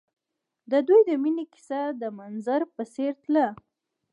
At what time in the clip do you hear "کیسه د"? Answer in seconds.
1.53-2.03